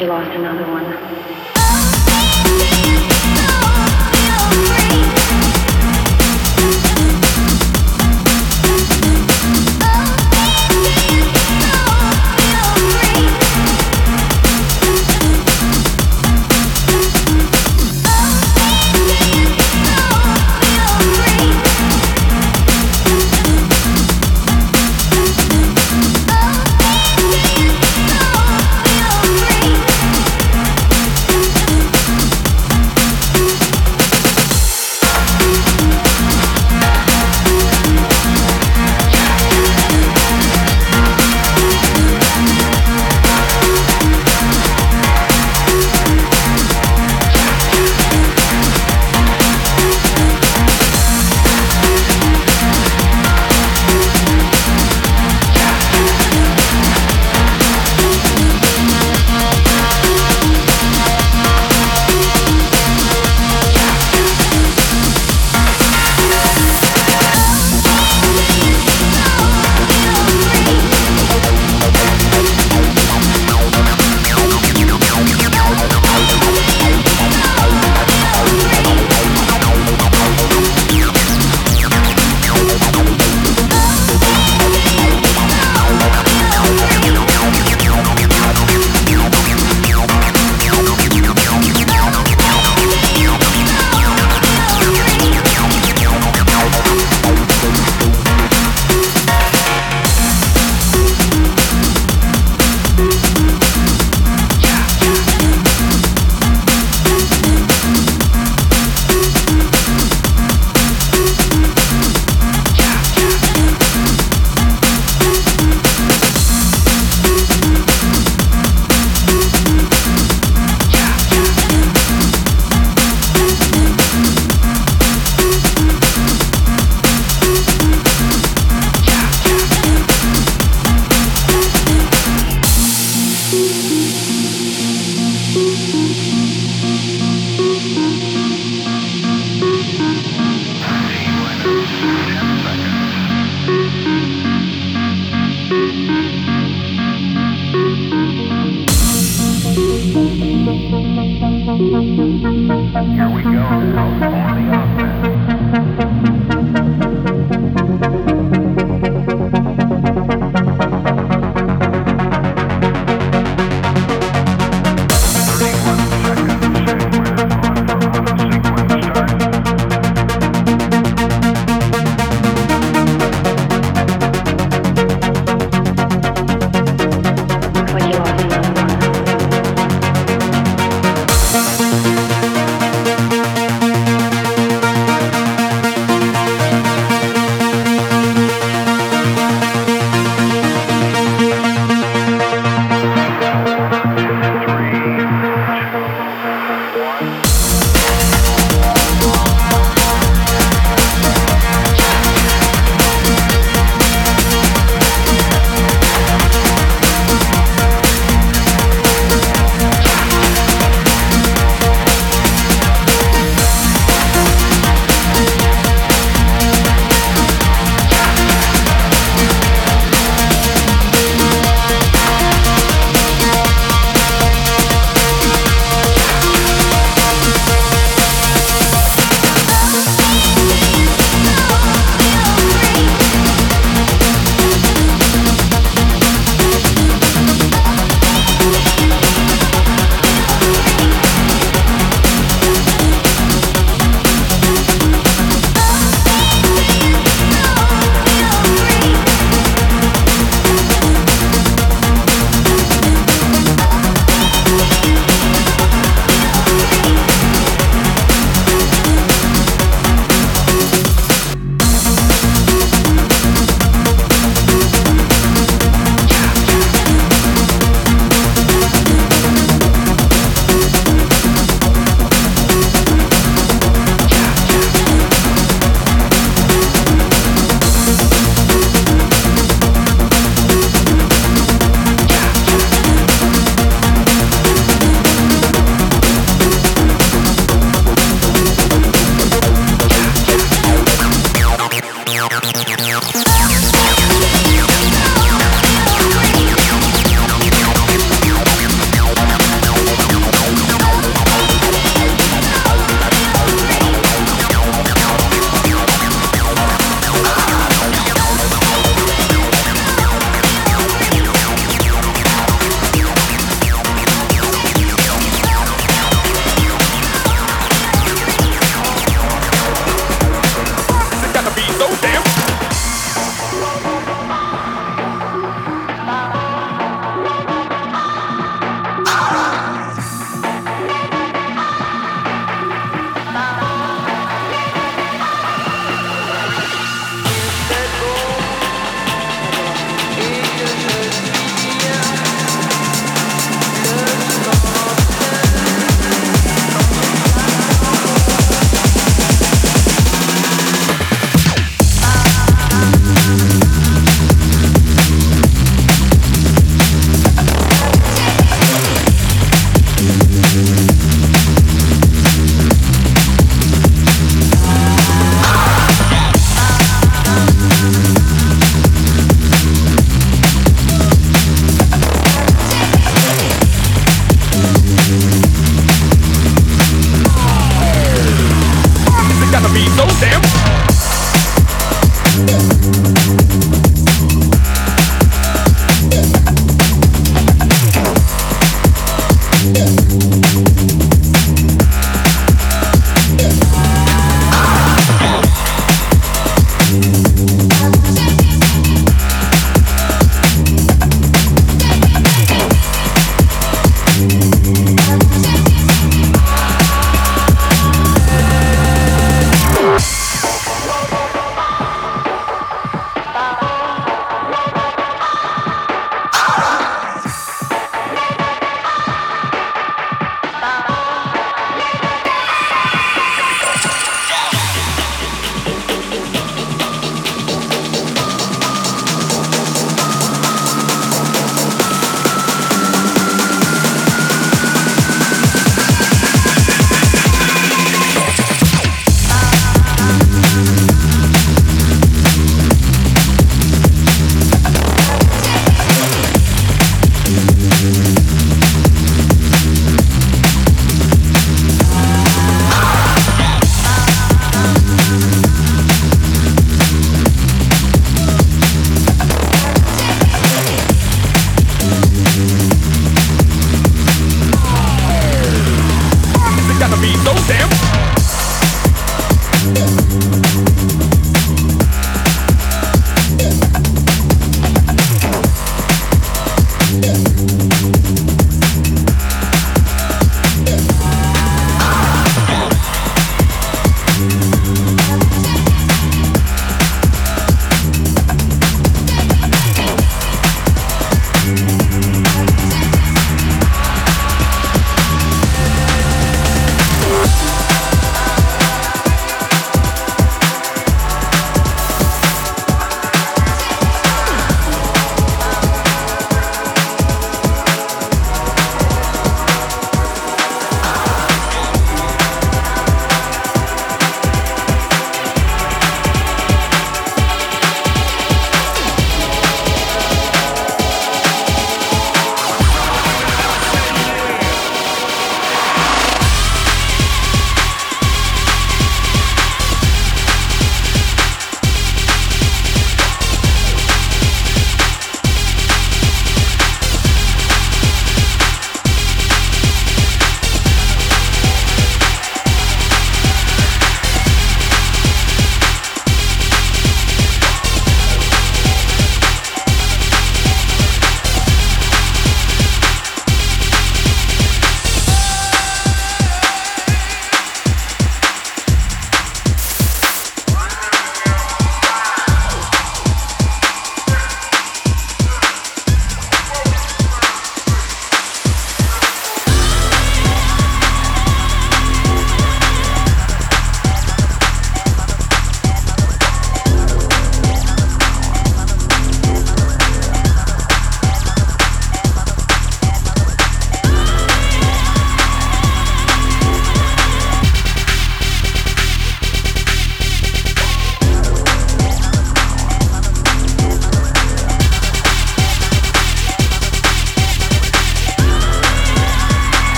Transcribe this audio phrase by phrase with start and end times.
[0.00, 0.59] you lost another.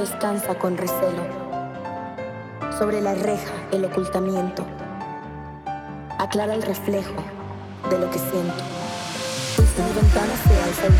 [0.00, 1.26] descansa con recelo.
[2.78, 4.64] Sobre la reja el ocultamiento
[6.18, 7.22] aclara el reflejo
[7.90, 8.64] de lo que siento.
[9.76, 10.94] Mi ventana se alza el.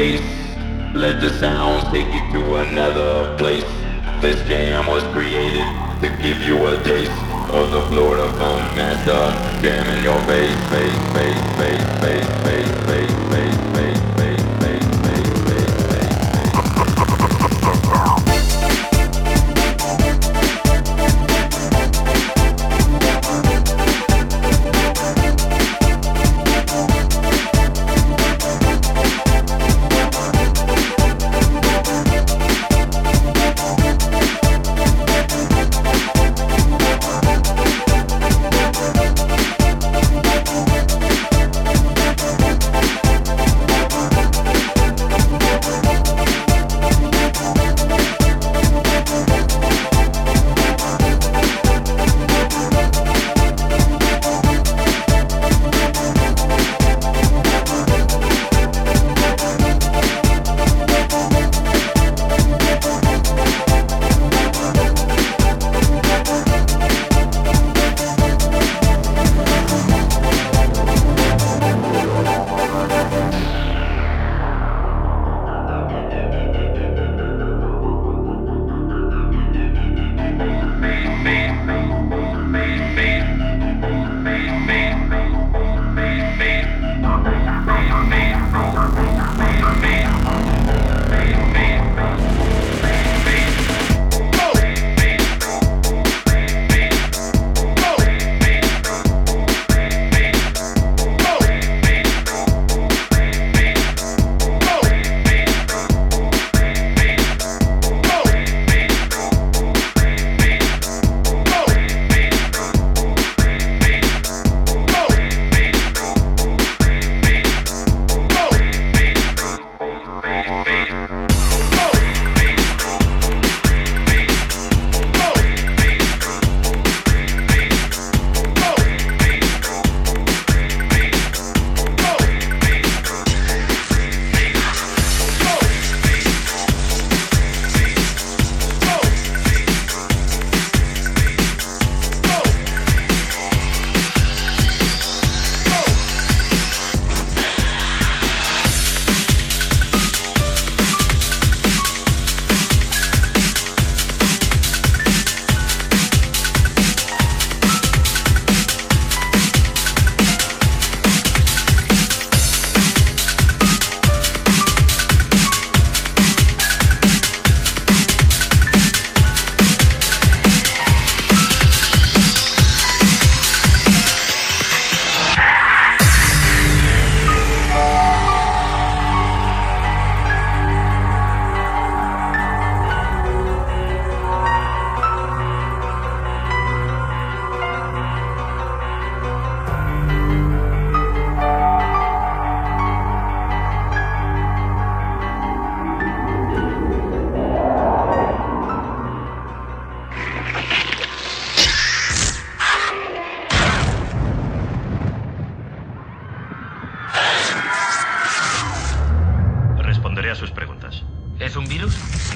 [0.00, 0.20] space.
[0.94, 2.39] Let the sounds take you to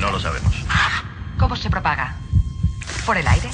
[0.00, 0.54] No lo sabemos.
[1.38, 2.16] ¿Cómo se propaga?
[3.06, 3.50] ¿Por el aire?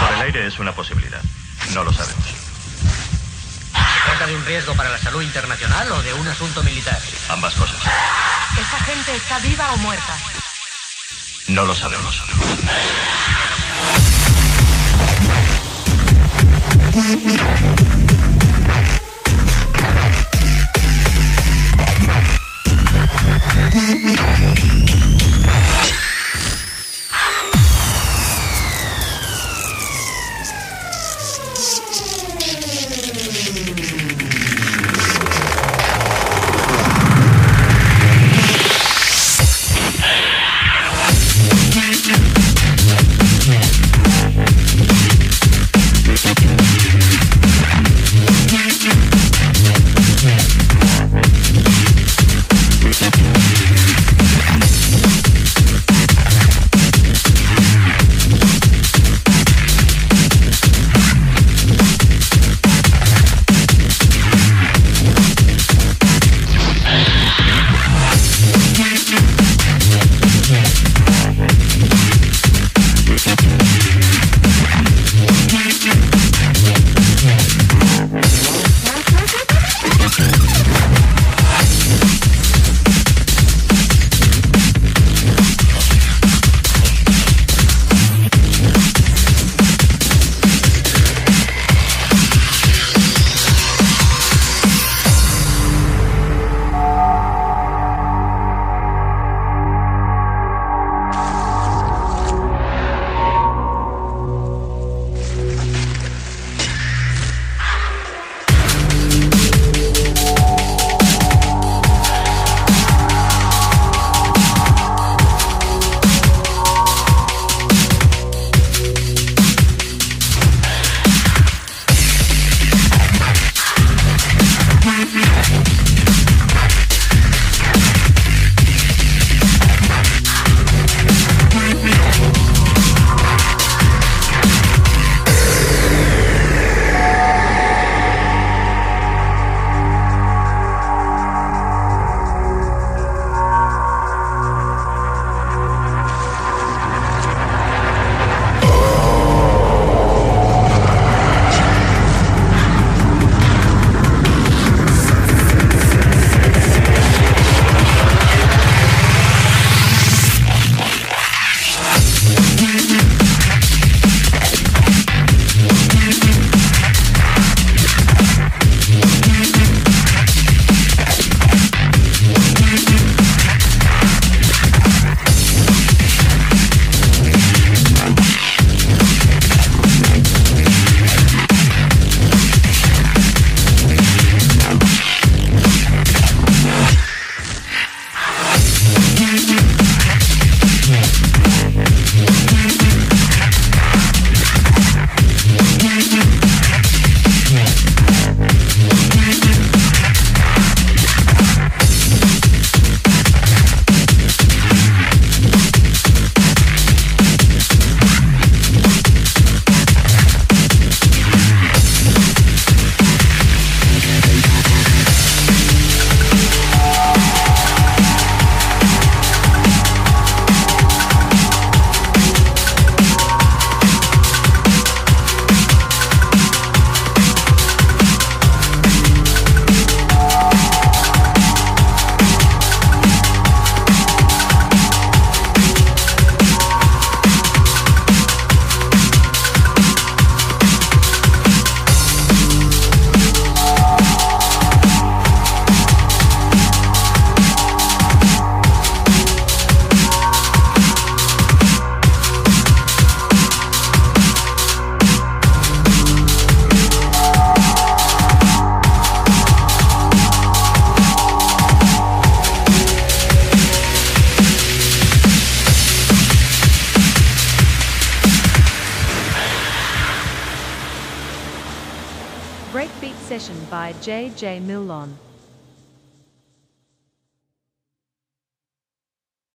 [0.00, 1.20] Por el aire es una posibilidad.
[1.74, 2.24] No lo sabemos.
[2.24, 6.98] ¿Se trata de un riesgo para la salud internacional o de un asunto militar?
[7.28, 7.80] Ambas cosas.
[8.58, 10.16] ¿Esa gente está viva o muerta?
[11.48, 12.22] No lo sabemos.
[16.92, 17.89] Breakbeat session by